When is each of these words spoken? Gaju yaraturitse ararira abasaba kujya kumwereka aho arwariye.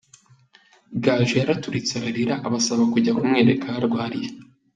Gaju 1.03 1.35
yaraturitse 1.41 1.91
ararira 1.99 2.35
abasaba 2.47 2.83
kujya 2.93 3.15
kumwereka 3.17 3.65
aho 3.69 3.77
arwariye. 3.81 4.29